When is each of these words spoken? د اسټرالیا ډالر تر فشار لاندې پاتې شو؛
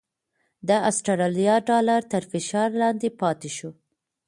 د 0.67 0.69
اسټرالیا 0.89 1.55
ډالر 1.69 2.01
تر 2.11 2.23
فشار 2.31 2.69
لاندې 2.81 3.09
پاتې 3.21 3.49
شو؛ 3.57 3.69